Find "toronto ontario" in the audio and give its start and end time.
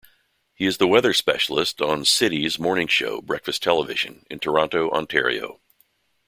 4.39-5.61